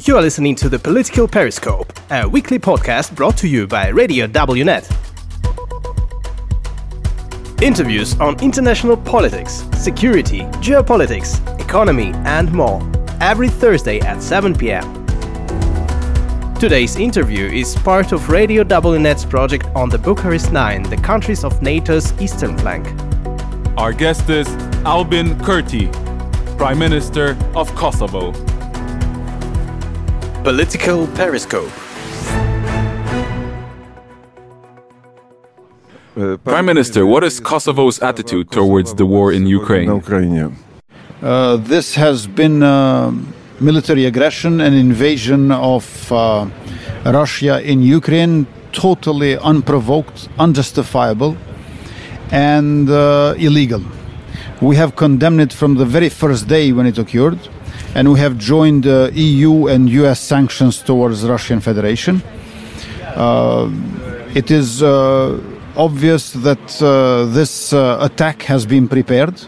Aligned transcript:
You 0.00 0.16
are 0.16 0.22
listening 0.22 0.54
to 0.56 0.68
the 0.68 0.78
Political 0.78 1.26
Periscope, 1.26 1.92
a 2.10 2.26
weekly 2.26 2.58
podcast 2.58 3.16
brought 3.16 3.36
to 3.38 3.48
you 3.48 3.66
by 3.66 3.88
Radio 3.88 4.28
WNet. 4.28 4.88
Interviews 7.60 8.18
on 8.20 8.40
international 8.40 8.96
politics, 8.96 9.64
security, 9.76 10.42
geopolitics, 10.62 11.40
economy, 11.60 12.12
and 12.24 12.50
more, 12.52 12.80
every 13.20 13.48
Thursday 13.48 13.98
at 14.00 14.22
7 14.22 14.54
pm. 14.54 15.04
Today's 16.54 16.94
interview 16.94 17.46
is 17.46 17.74
part 17.74 18.12
of 18.12 18.28
Radio 18.28 18.62
WNet's 18.62 19.24
project 19.24 19.66
on 19.74 19.88
the 19.88 19.98
Bucharest 19.98 20.52
Nine, 20.52 20.84
the 20.84 20.96
countries 20.96 21.42
of 21.42 21.60
NATO's 21.60 22.12
eastern 22.22 22.56
flank. 22.56 22.86
Our 23.76 23.92
guest 23.92 24.30
is 24.30 24.48
Albin 24.84 25.34
Kurti, 25.40 25.92
Prime 26.56 26.78
Minister 26.78 27.36
of 27.56 27.74
Kosovo. 27.74 28.32
Political 30.44 31.08
Periscope. 31.08 31.70
Prime 36.44 36.64
Minister, 36.64 37.04
what 37.06 37.24
is 37.24 37.40
Kosovo's 37.40 38.00
attitude 38.00 38.50
towards 38.50 38.94
the 38.94 39.04
war 39.04 39.32
in 39.32 39.46
Ukraine? 39.46 39.90
Uh, 41.20 41.56
this 41.56 41.96
has 41.96 42.26
been 42.26 42.62
uh, 42.62 43.12
military 43.60 44.04
aggression 44.06 44.60
and 44.60 44.74
invasion 44.76 45.50
of 45.50 46.12
uh, 46.12 46.46
Russia 47.04 47.60
in 47.60 47.82
Ukraine, 47.82 48.46
totally 48.72 49.36
unprovoked, 49.38 50.28
unjustifiable, 50.38 51.36
and 52.30 52.88
uh, 52.88 53.34
illegal. 53.38 53.82
We 54.60 54.76
have 54.76 54.94
condemned 54.94 55.40
it 55.40 55.52
from 55.52 55.74
the 55.74 55.84
very 55.84 56.08
first 56.08 56.46
day 56.46 56.72
when 56.72 56.86
it 56.86 56.96
occurred, 56.98 57.38
and 57.94 58.12
we 58.12 58.18
have 58.20 58.36
joined 58.38 58.86
uh, 58.86 59.10
EU 59.12 59.66
and 59.66 59.88
US 59.88 60.20
sanctions 60.20 60.82
towards 60.82 61.24
Russian 61.24 61.60
Federation. 61.60 62.22
Uh, 63.16 63.70
it 64.34 64.50
is 64.50 64.82
uh, 64.82 65.40
obvious 65.76 66.32
that 66.32 66.82
uh, 66.82 67.24
this 67.26 67.72
uh, 67.72 67.98
attack 68.00 68.42
has 68.42 68.66
been 68.66 68.86
prepared, 68.88 69.40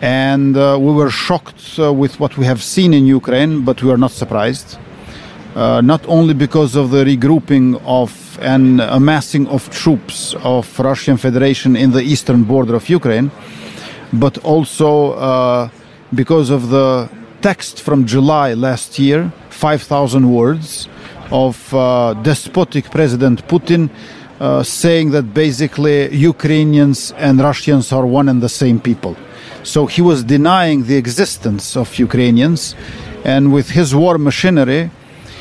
and 0.00 0.56
uh, 0.56 0.78
we 0.80 0.92
were 0.92 1.10
shocked 1.10 1.78
with 1.78 2.18
what 2.20 2.36
we 2.38 2.46
have 2.46 2.62
seen 2.62 2.94
in 2.94 3.06
Ukraine, 3.06 3.64
but 3.64 3.82
we 3.82 3.90
are 3.90 3.98
not 3.98 4.12
surprised. 4.12 4.78
Not 5.54 6.02
only 6.08 6.32
because 6.32 6.76
of 6.76 6.90
the 6.90 7.04
regrouping 7.04 7.80
of 7.84 8.38
and 8.40 8.80
amassing 8.80 9.46
of 9.48 9.68
troops 9.68 10.34
of 10.42 10.78
Russian 10.78 11.18
Federation 11.18 11.76
in 11.76 11.90
the 11.90 12.00
eastern 12.00 12.44
border 12.44 12.74
of 12.74 12.88
Ukraine, 12.88 13.30
but 14.14 14.38
also 14.38 15.70
because 16.14 16.48
of 16.48 16.70
the 16.70 17.08
text 17.42 17.82
from 17.82 18.06
July 18.06 18.54
last 18.54 18.98
year, 18.98 19.32
5,000 19.50 20.30
words 20.32 20.88
of 21.30 21.74
uh, 21.74 22.14
despotic 22.22 22.90
President 22.90 23.46
Putin 23.48 23.90
uh, 24.40 24.62
saying 24.62 25.10
that 25.10 25.34
basically 25.34 26.14
Ukrainians 26.14 27.12
and 27.18 27.40
Russians 27.40 27.92
are 27.92 28.06
one 28.06 28.28
and 28.28 28.40
the 28.40 28.48
same 28.48 28.80
people. 28.80 29.16
So 29.64 29.86
he 29.86 30.02
was 30.02 30.24
denying 30.24 30.84
the 30.84 30.96
existence 30.96 31.76
of 31.76 31.98
Ukrainians, 31.98 32.74
and 33.24 33.52
with 33.52 33.70
his 33.70 33.94
war 33.94 34.18
machinery, 34.18 34.90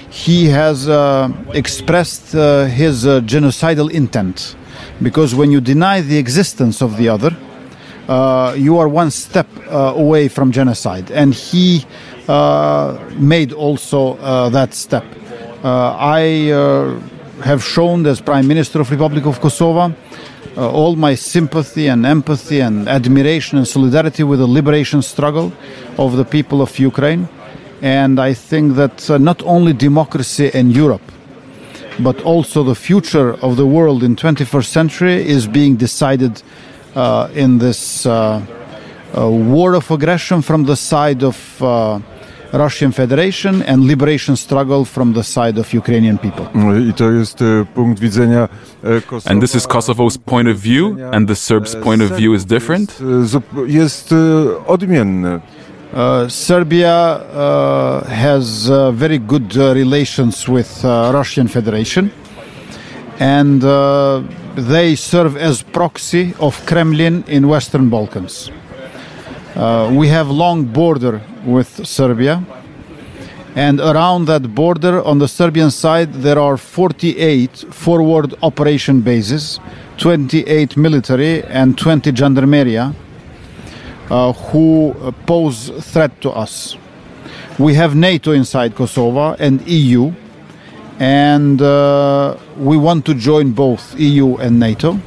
he 0.10 0.46
has 0.50 0.90
uh, 0.90 1.30
expressed 1.54 2.36
uh, 2.36 2.66
his 2.66 3.08
uh, 3.08 3.22
genocidal 3.22 3.90
intent. 3.92 4.56
Because 5.02 5.34
when 5.34 5.52
you 5.52 5.62
deny 5.62 6.02
the 6.02 6.18
existence 6.18 6.82
of 6.82 6.98
the 6.98 7.10
other, 7.10 7.36
uh, 8.12 8.54
you 8.58 8.78
are 8.78 8.90
one 8.90 9.10
step 9.10 9.48
uh, 9.58 9.94
away 9.96 10.28
from 10.28 10.52
genocide. 10.52 11.10
And 11.12 11.34
he 11.34 11.86
uh, 12.28 13.00
made 13.16 13.54
also 13.54 14.18
uh, 14.18 14.50
that 14.50 14.74
step. 14.74 15.06
Uh, 15.64 15.96
I 16.20 16.52
uh, 16.52 17.00
have 17.44 17.64
shown 17.64 18.06
as 18.06 18.20
Prime 18.20 18.48
Minister 18.48 18.82
of 18.82 18.92
Republic 18.92 19.26
of 19.26 19.40
Kosovo 19.40 19.94
all 20.58 20.98
my 20.98 21.16
sympathy 21.16 21.88
and 21.88 22.06
empathy 22.06 22.60
and 22.60 22.90
admiration 22.90 23.58
and 23.58 23.66
solidarity 23.66 24.24
with 24.24 24.40
the 24.40 24.48
liberation 24.48 25.02
struggle 25.02 25.54
of 25.98 26.18
the 26.18 26.26
people 26.26 26.62
of 26.62 26.78
Ukraine. 26.78 27.30
And 27.82 28.20
I 28.20 28.34
think 28.34 28.76
that 28.76 29.10
not 29.22 29.42
only 29.44 29.72
democracy 29.72 30.52
in 30.54 30.70
Europe, 30.70 31.08
but 32.00 32.22
also 32.24 32.64
the 32.64 32.76
future 32.76 33.34
of 33.42 33.56
the 33.56 33.66
world 33.66 34.04
in 34.04 34.18
21st 34.18 34.66
century 34.66 35.26
is 35.26 35.48
being 35.48 35.78
decided 35.78 36.44
in 37.36 37.60
this 37.60 38.06
uh, 38.06 38.42
uh, 39.18 39.30
war 39.30 39.76
of 39.76 39.92
aggression 39.92 40.42
from 40.42 40.66
the 40.66 40.76
side 40.76 41.24
of 41.24 41.62
uh, 41.62 42.00
Russian 42.54 42.92
Federation 42.92 43.62
and 43.64 43.84
liberation 43.84 44.36
struggle 44.36 44.86
from 44.86 45.14
the 45.14 45.24
side 45.24 45.58
of 45.58 45.74
Ukrainian 45.74 46.18
people. 46.18 46.46
I 46.54 46.92
to 46.94 47.12
jest 47.12 47.40
punkt 47.76 48.00
widzenia 48.00 48.50
Kosowa. 49.08 49.32
And 49.32 49.42
this 49.42 49.56
is 49.56 49.66
Kosovo's 49.68 50.18
point 50.18 50.48
of 50.50 50.58
view, 50.58 50.98
and 51.12 51.28
the 51.28 51.36
Serbs' 51.36 51.76
point 51.76 52.02
of 52.02 52.12
view 52.12 52.34
is 52.34 52.46
different? 52.46 52.90
Jest, 52.90 53.34
zup- 53.34 53.68
jest 53.68 54.14
odmienny. 54.68 55.40
Uh, 55.94 56.30
Serbia 56.30 57.20
uh, 57.20 58.04
has 58.08 58.70
uh, 58.70 58.92
very 58.92 59.20
good 59.20 59.58
uh, 59.58 59.74
relations 59.74 60.48
with 60.48 60.86
uh, 60.86 61.12
Russian 61.14 61.48
Federation, 61.48 62.12
and 63.20 63.64
uh, 63.64 64.22
they 64.56 64.96
serve 64.96 65.38
as 65.38 65.64
proxy 65.64 66.34
of 66.40 66.66
Kremlin 66.66 67.24
in 67.28 67.48
Western 67.48 67.90
Balkans. 67.90 68.52
Uh, 69.56 69.92
we 69.94 70.08
have 70.10 70.30
long 70.30 70.66
border 70.66 71.22
with 71.46 71.86
Serbia, 71.88 72.44
and 73.56 73.80
around 73.80 74.26
that 74.26 74.56
border, 74.56 75.04
on 75.04 75.20
the 75.20 75.28
Serbian 75.28 75.72
side, 75.72 76.14
there 76.14 76.40
are 76.40 76.56
48 76.56 77.66
forward 77.70 78.34
operation 78.42 79.02
bases, 79.02 79.60
28 79.98 80.78
military, 80.78 81.44
and 81.44 81.78
20 81.78 82.12
gendarmeria 82.14 82.96
uh, 84.10 84.32
who 84.34 84.94
pose 85.26 85.70
threat 85.92 86.20
to 86.22 86.30
us. 86.30 86.78
We 87.60 87.74
have 87.76 87.96
NATO 87.96 88.32
inside 88.32 88.76
Kosovo 88.76 89.34
and 89.34 89.66
EU, 89.68 90.14
and 91.02 91.60
uh, 91.64 92.38
we 92.58 92.78
want 92.78 93.04
to 93.08 93.16
join 93.16 93.52
both 93.54 94.00
EU 94.00 94.36
and 94.38 94.60
NATO. 94.60 95.00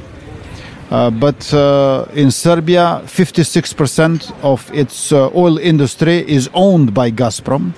Uh, 0.91 1.09
but 1.09 1.53
uh, 1.53 2.05
in 2.13 2.29
Serbia, 2.31 3.01
56% 3.05 4.43
of 4.43 4.69
its 4.73 5.13
uh, 5.13 5.31
oil 5.33 5.57
industry 5.57 6.17
is 6.29 6.49
owned 6.53 6.93
by 6.93 7.09
Gazprom, 7.09 7.73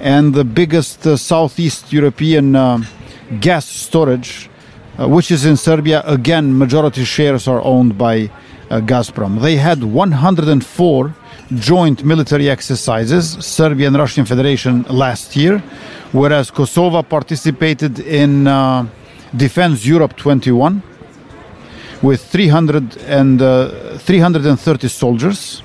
and 0.00 0.32
the 0.32 0.44
biggest 0.44 1.06
uh, 1.06 1.18
Southeast 1.18 1.92
European 1.92 2.56
uh, 2.56 2.82
gas 3.40 3.68
storage, 3.68 4.48
which 4.98 5.30
is 5.30 5.44
in 5.44 5.58
Serbia, 5.58 6.02
again, 6.06 6.56
majority 6.56 7.04
shares 7.04 7.46
are 7.46 7.60
owned 7.60 7.98
by 7.98 8.30
Gazprom. 8.70 9.42
They 9.42 9.56
had 9.56 9.84
104 9.84 11.14
joint 11.52 12.04
military 12.04 12.48
exercises, 12.48 13.36
Serbia 13.40 13.88
and 13.88 13.96
Russian 13.96 14.24
Federation, 14.24 14.84
last 14.88 15.36
year, 15.36 15.62
whereas 16.12 16.50
Kosovo 16.50 17.02
participated 17.02 17.98
in 18.00 18.46
uh, 18.46 18.86
Defense 19.36 19.84
Europe 19.84 20.16
21 20.16 20.82
with 22.02 22.24
300 22.24 22.96
and, 23.06 23.42
uh, 23.42 23.98
330 23.98 24.88
soldiers. 24.88 25.62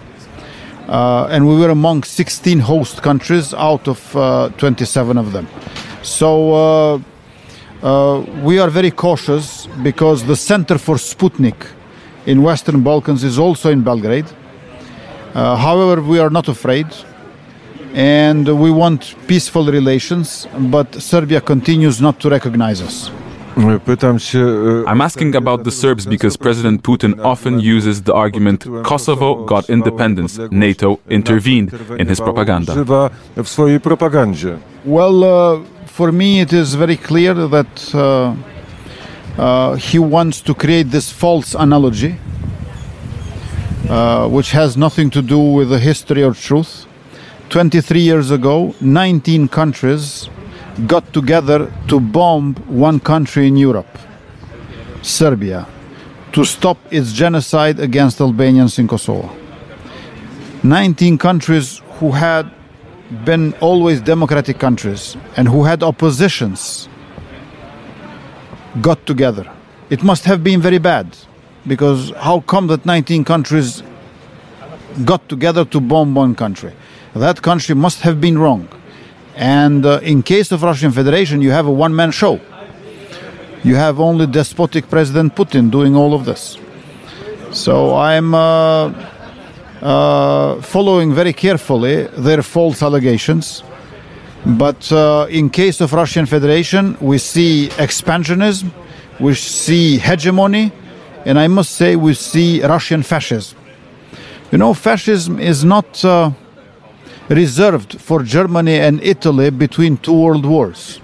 Uh, 0.88 1.28
and 1.30 1.48
we 1.48 1.56
were 1.56 1.70
among 1.70 2.04
16 2.04 2.60
host 2.60 3.04
countries 3.04 3.54
out 3.54 3.88
of 3.88 4.16
uh, 4.16 4.50
27 4.58 5.18
of 5.18 5.32
them. 5.32 5.48
So 6.02 6.54
uh, 6.54 7.00
uh, 7.84 8.26
we 8.42 8.58
are 8.58 8.70
very 8.70 8.90
cautious 8.92 9.68
because 9.84 10.26
the 10.26 10.36
Center 10.36 10.78
for 10.78 10.96
Sputnik 10.96 11.68
in 12.26 12.42
Western 12.42 12.82
Balkans 12.82 13.24
is 13.24 13.38
also 13.38 13.70
in 13.70 13.84
Belgrade. 13.84 14.26
Uh, 15.36 15.56
however, 15.56 16.02
we 16.02 16.20
are 16.20 16.32
not 16.32 16.48
afraid 16.48 16.88
and 17.94 18.48
we 18.48 18.72
want 18.72 19.16
peaceful 19.28 19.66
relations, 19.66 20.48
but 20.72 21.02
Serbia 21.02 21.42
continues 21.42 22.02
not 22.02 22.20
to 22.20 22.30
recognize 22.30 22.82
us. 22.82 23.12
Pytam 23.86 24.20
się. 24.20 24.40
I'm 24.88 25.02
asking 25.02 25.36
about 25.36 25.64
the 25.64 25.72
Serbs 25.72 26.06
because 26.06 26.38
President 26.38 26.82
Putin 26.82 27.20
often 27.24 27.60
uses 27.60 28.02
the 28.02 28.14
argument 28.14 28.66
Kosovo 28.84 29.46
got 29.46 29.70
independence, 29.70 30.40
NATO 30.52 30.98
intervened 31.10 31.74
in 31.98 32.08
his 32.08 32.22
propaganda. 32.22 32.74
Używa 32.74 33.10
w 33.44 33.50
swojej 33.50 33.80
propagandzie. 33.80 34.58
Well, 34.86 35.24
uh, 35.24 35.60
for 35.88 36.14
me, 36.14 36.42
it 36.42 36.54
is 36.54 36.76
very 36.76 36.98
clear 36.98 37.36
that 37.36 37.92
uh, 37.94 38.34
uh, 39.38 39.76
he 39.76 40.00
wants 40.00 40.42
to 40.42 40.56
create 40.56 40.90
this 40.90 41.12
false 41.12 41.56
analogy, 41.60 42.16
uh, 43.90 44.28
which 44.28 44.52
has 44.52 44.78
nothing 44.78 45.10
to 45.10 45.22
do 45.22 45.40
with 45.40 45.70
the 45.70 45.80
history 45.80 46.24
or 46.24 46.34
truth. 46.34 46.86
23 47.50 48.00
years 48.00 48.30
ago, 48.30 48.76
19 48.82 49.48
countries 49.48 50.30
got 50.86 51.12
together 51.12 51.74
to 51.88 52.00
bomb 52.00 52.54
one 52.68 53.00
country 53.00 53.48
in 53.48 53.58
Europe, 53.58 53.98
Serbia, 55.02 55.68
to 56.34 56.46
stop 56.46 56.78
its 56.92 57.12
genocide 57.14 57.80
against 57.80 58.22
Albanians 58.22 58.78
in 58.78 58.88
Kosovo. 58.88 59.36
19 60.62 61.18
countries 61.18 61.82
who 62.00 62.12
had 62.12 62.50
been 63.26 63.54
always 63.60 64.02
democratic 64.02 64.60
countries 64.60 65.18
and 65.36 65.48
who 65.48 65.64
had 65.64 65.82
oppositions 65.82 66.88
got 68.82 69.04
together. 69.08 69.52
It 69.90 70.04
must 70.04 70.26
have 70.26 70.44
been 70.44 70.62
very 70.62 70.78
bad 70.78 71.18
because 71.70 72.12
how 72.18 72.42
come 72.42 72.68
that 72.68 72.86
19 72.86 73.24
countries 73.24 73.84
got 75.06 75.30
together 75.30 75.64
to 75.66 75.80
bomb 75.80 76.16
one 76.16 76.36
country? 76.36 76.74
That 77.14 77.42
country 77.42 77.76
must 77.76 78.02
have 78.02 78.20
been 78.20 78.38
wrong. 78.38 78.68
And 79.36 79.86
uh, 79.86 80.00
in 80.02 80.24
case 80.24 80.52
of 80.52 80.64
Russian 80.64 80.92
Federation, 80.92 81.42
you 81.42 81.52
have 81.52 81.68
a 81.68 81.72
one-man 81.72 82.12
show. 82.12 82.42
You 83.64 83.76
have 83.76 84.00
only 84.00 84.26
despotic 84.26 84.90
President 84.90 85.36
Putin 85.36 85.70
doing 85.70 85.96
all 85.96 86.14
of 86.14 86.26
this. 86.26 86.58
So 87.52 87.96
I'm 87.96 88.34
uh, 88.34 88.88
uh, 89.82 90.62
following 90.62 91.14
very 91.14 91.34
carefully 91.34 92.08
their 92.18 92.42
false 92.42 92.82
allegations. 92.82 93.64
But 94.46 94.92
uh, 94.92 95.28
in 95.30 95.50
case 95.50 95.82
of 95.82 95.94
Russian 95.94 96.26
Federation, 96.26 96.98
we 97.00 97.18
see 97.18 97.70
expansionism, 97.78 98.72
we 99.20 99.36
see 99.36 99.98
hegemony, 99.98 100.72
and 101.26 101.40
I 101.40 101.48
must 101.48 101.72
say 101.72 101.96
we 101.96 102.14
see 102.14 102.62
Russian 102.62 103.04
fascism. 103.04 103.58
You 104.52 104.58
know, 104.58 104.74
fascism 104.74 105.40
is 105.40 105.64
not 105.64 106.04
uh, 106.04 106.32
reserved 107.30 108.00
for 108.02 108.24
Germany 108.24 108.80
and 108.80 109.02
Italy 109.04 109.50
between 109.52 109.98
two 109.98 110.14
world 110.14 110.46
wars. 110.46 111.00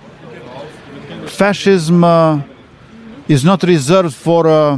Fascism 1.28 2.04
uh, 2.04 2.42
is 3.28 3.44
not 3.44 3.64
reserved 3.64 4.16
for 4.16 4.48
uh, 4.48 4.78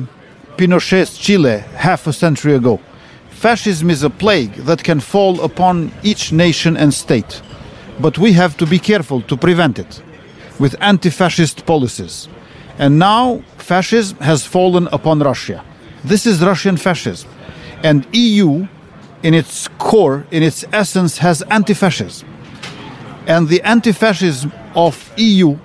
Pinochet's 0.58 1.18
Chile 1.18 1.60
half 1.76 2.08
a 2.08 2.14
century 2.14 2.56
ago. 2.56 2.80
Fascism 3.30 3.90
is 3.90 4.04
a 4.04 4.10
plague 4.10 4.54
that 4.66 4.84
can 4.84 5.00
fall 5.00 5.42
upon 5.42 5.92
each 6.04 6.32
nation 6.32 6.76
and 6.76 6.94
state, 6.94 7.42
but 8.00 8.18
we 8.18 8.34
have 8.34 8.58
to 8.58 8.66
be 8.66 8.80
careful 8.80 9.22
to 9.22 9.38
prevent 9.38 9.78
it 9.78 10.02
with 10.60 10.76
anti 10.82 11.10
fascist 11.10 11.66
policies. 11.66 12.28
And 12.78 13.00
now 13.00 13.42
fascism 13.58 14.20
has 14.20 14.46
fallen 14.46 14.88
upon 14.92 15.20
Russia. 15.20 15.64
This 16.04 16.26
is 16.26 16.42
Russian 16.42 16.78
fascism. 16.78 17.30
And 17.84 18.06
EU 18.14 18.68
in 19.24 19.34
its 19.34 19.68
core, 19.80 20.26
in 20.32 20.44
its 20.44 20.64
essence, 20.72 21.18
has 21.18 21.42
anti-fascism. 21.44 22.28
And 23.26 23.50
the 23.50 23.62
anti-fascism 23.64 24.52
of 24.76 25.12
EU 25.18 25.58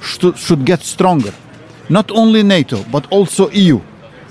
should, 0.00 0.38
should 0.38 0.64
get 0.64 0.82
stronger. 0.82 1.32
Not 1.88 2.10
only 2.10 2.42
NATO, 2.42 2.84
but 2.84 3.10
also 3.10 3.50
EU 3.50 3.80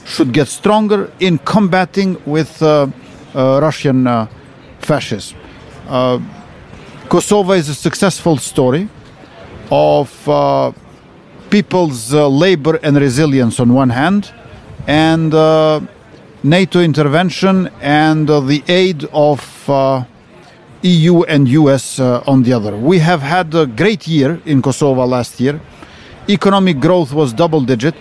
should 0.05 0.33
get 0.33 0.47
stronger 0.47 1.11
in 1.19 1.37
combating 1.39 2.17
with 2.25 2.61
uh, 2.61 2.87
uh, 3.35 3.59
Russian 3.61 4.07
uh, 4.07 4.27
fascism. 4.79 5.37
Uh, 5.87 6.19
Kosovo 7.09 7.51
is 7.53 7.69
a 7.69 7.75
successful 7.75 8.37
story 8.37 8.89
of 9.69 10.29
uh, 10.29 10.71
people's 11.51 12.13
uh, 12.13 12.27
labor 12.27 12.79
and 12.81 12.97
resilience 12.97 13.59
on 13.59 13.73
one 13.73 13.89
hand, 13.89 14.33
and 14.87 15.31
NATO 16.43 16.79
intervention 16.79 17.69
and 17.81 18.27
uh, 18.27 18.39
the 18.39 18.63
aid 18.67 19.05
of 19.13 19.69
uh, 19.69 20.03
EU 20.81 21.21
and 21.23 21.47
US 21.47 21.99
uh, 21.99 22.23
on 22.25 22.41
the 22.41 22.51
other. 22.51 22.75
We 22.75 22.97
have 22.97 23.21
had 23.21 23.53
a 23.53 23.67
great 23.67 24.07
year 24.07 24.41
in 24.45 24.63
Kosovo 24.63 25.05
last 25.05 25.39
year. 25.39 25.61
Economic 26.27 26.79
growth 26.79 27.13
was 27.13 27.31
double 27.31 27.61
digit. 27.61 27.95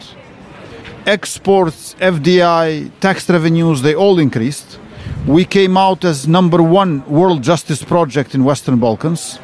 Exports, 1.04 1.94
FDI, 2.00 2.90
tax 3.00 3.28
revenues, 3.28 3.82
they 3.82 3.94
all 3.94 4.18
increased. 4.18 4.78
We 5.26 5.44
came 5.44 5.76
out 5.76 6.06
as 6.06 6.26
number 6.26 6.62
one 6.62 7.04
world 7.06 7.42
justice 7.42 7.84
project 7.84 8.34
in 8.34 8.42
Western 8.42 8.78
Balkans. 8.78 9.38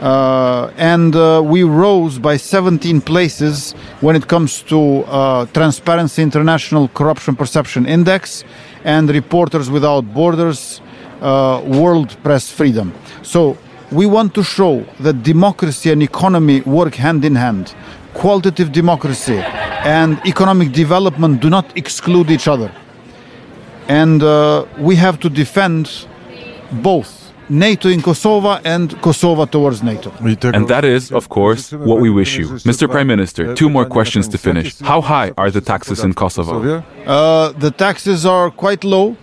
Uh, 0.00 0.72
and 0.78 1.14
uh, 1.14 1.42
we 1.44 1.62
rose 1.62 2.18
by 2.18 2.34
17 2.34 3.02
places 3.02 3.72
when 4.00 4.16
it 4.16 4.26
comes 4.26 4.62
to 4.62 5.04
uh, 5.04 5.44
Transparency 5.52 6.22
International 6.22 6.88
Corruption 6.88 7.36
Perception 7.36 7.84
Index 7.84 8.42
and 8.84 9.10
Reporters 9.10 9.68
Without 9.68 10.14
Borders 10.14 10.80
uh, 11.20 11.62
World 11.66 12.16
Press 12.22 12.50
Freedom. 12.50 12.94
So 13.22 13.58
we 13.92 14.06
want 14.06 14.34
to 14.36 14.42
show 14.42 14.86
that 15.00 15.22
democracy 15.22 15.90
and 15.90 16.02
economy 16.02 16.62
work 16.62 16.94
hand 16.94 17.22
in 17.26 17.34
hand. 17.34 17.74
Qualitative 18.14 18.72
democracy 18.72 19.36
and 19.84 20.18
economic 20.24 20.72
development 20.72 21.42
do 21.42 21.50
not 21.50 21.76
exclude 21.76 22.30
each 22.30 22.48
other. 22.48 22.72
And 23.86 24.22
uh, 24.22 24.64
we 24.78 24.96
have 24.96 25.20
to 25.20 25.28
defend 25.28 26.06
both 26.72 27.19
NATO 27.50 27.88
in 27.88 28.00
Kosovo 28.00 28.60
and 28.64 29.00
Kosovo 29.02 29.44
towards 29.44 29.82
NATO. 29.82 30.12
And 30.52 30.68
that 30.68 30.84
is, 30.84 31.10
of 31.10 31.28
course, 31.28 31.72
what 31.72 32.00
we 32.00 32.08
wish 32.08 32.38
you. 32.38 32.46
Mr. 32.64 32.88
Prime 32.88 33.08
Minister, 33.08 33.54
two 33.54 33.68
more 33.68 33.84
questions 33.84 34.28
to 34.28 34.38
finish. 34.38 34.78
How 34.78 35.00
high 35.00 35.32
are 35.36 35.50
the 35.50 35.60
taxes 35.60 36.04
in 36.04 36.14
Kosovo? 36.14 36.84
Uh, 37.06 37.52
the 37.52 37.70
taxes 37.70 38.24
are 38.24 38.50
quite 38.50 38.84
low. 38.84 39.16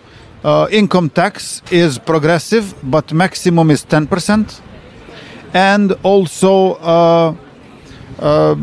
Uh, 0.43 0.67
income 0.71 1.09
tax 1.09 1.61
is 1.71 1.97
progressive, 1.97 2.75
but 2.83 3.11
maximum 3.13 3.71
is 3.71 3.85
10%. 3.85 4.61
And 5.53 5.93
also, 6.03 6.73
uh, 6.75 7.35
uh, 8.19 8.55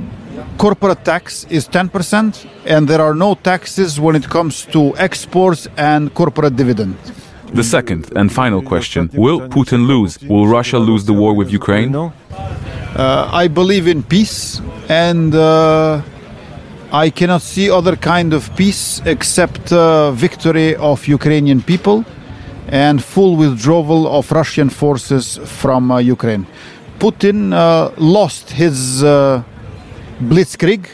corporate 0.59 1.05
tax 1.05 1.45
is 1.51 1.67
10%, 1.69 2.47
and 2.67 2.87
there 2.87 3.01
are 3.01 3.15
no 3.15 3.35
taxes 3.35 3.99
when 3.99 4.15
it 4.15 4.29
comes 4.29 4.67
to 4.67 4.97
exports 4.99 5.67
and 5.77 6.13
corporate 6.15 6.57
dividend. 6.57 6.97
The 7.55 7.63
second 7.63 8.11
and 8.17 8.33
final 8.33 8.61
question 8.63 9.11
Will 9.15 9.41
Putin 9.43 9.87
lose? 9.87 10.19
Will 10.23 10.49
Russia 10.49 10.77
lose 10.77 11.05
the 11.05 11.13
war 11.13 11.35
with 11.35 11.53
Ukraine? 11.53 11.95
Uh, 11.95 12.11
I 13.33 13.47
believe 13.47 13.87
in 13.87 14.03
peace, 14.03 14.61
and 14.89 15.33
uh, 15.33 16.03
I 16.91 17.11
cannot 17.11 17.43
see 17.43 17.71
other 17.71 17.95
kind 17.95 18.33
of 18.35 18.43
peace 18.57 19.01
except 19.05 19.73
uh, 19.73 20.11
victory 20.11 20.75
of 20.75 21.07
Ukrainian 21.07 21.63
people 21.63 22.05
and 22.67 23.01
full 23.03 23.37
withdrawal 23.37 24.09
of 24.19 24.33
Russian 24.33 24.69
forces 24.69 25.39
from 25.45 25.93
uh, 25.93 25.99
Ukraine. 25.99 26.49
Putin 26.99 27.53
uh, 27.53 27.93
lost 27.99 28.51
his 28.51 29.05
uh, 29.05 29.45
blitzkrieg. 30.23 30.89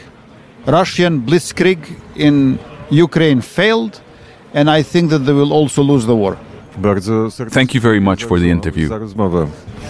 Russian 0.67 1.21
blitzkrieg 1.21 1.79
in 2.15 2.59
Ukraine 2.91 3.41
failed, 3.41 3.99
and 4.53 4.69
I 4.69 4.83
think 4.83 5.09
that 5.09 5.19
they 5.25 5.33
will 5.33 5.53
also 5.53 5.81
lose 5.81 6.05
the 6.05 6.15
war. 6.15 6.37
Thank 7.49 7.73
you 7.73 7.81
very 7.81 7.99
much 7.99 8.23
for 8.23 8.39
the 8.39 8.49
interview. 8.49 8.87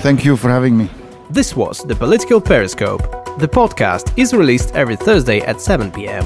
Thank 0.02 0.26
you 0.26 0.36
for 0.36 0.50
having 0.50 0.78
me. 0.78 0.90
This 1.30 1.56
was 1.56 1.84
the 1.84 1.96
Political 1.96 2.42
Periscope. 2.42 3.02
The 3.40 3.48
podcast 3.48 4.18
is 4.18 4.34
released 4.34 4.76
every 4.76 4.96
Thursday 4.96 5.40
at 5.42 5.62
7 5.62 5.92
p.m. 5.92 6.26